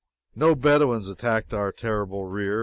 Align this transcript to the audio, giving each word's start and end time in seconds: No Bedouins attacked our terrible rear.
No 0.35 0.55
Bedouins 0.55 1.07
attacked 1.09 1.53
our 1.53 1.71
terrible 1.71 2.25
rear. 2.25 2.59